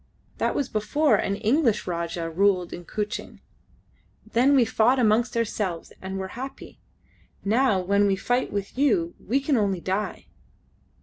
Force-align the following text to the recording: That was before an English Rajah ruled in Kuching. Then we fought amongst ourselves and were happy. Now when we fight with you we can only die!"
That 0.39 0.55
was 0.55 0.67
before 0.67 1.17
an 1.17 1.35
English 1.35 1.85
Rajah 1.85 2.27
ruled 2.31 2.73
in 2.73 2.85
Kuching. 2.85 3.39
Then 4.25 4.55
we 4.55 4.65
fought 4.65 4.97
amongst 4.97 5.37
ourselves 5.37 5.93
and 6.01 6.17
were 6.17 6.29
happy. 6.29 6.79
Now 7.45 7.79
when 7.79 8.07
we 8.07 8.15
fight 8.15 8.51
with 8.51 8.75
you 8.75 9.13
we 9.19 9.39
can 9.39 9.57
only 9.57 9.79
die!" 9.79 10.25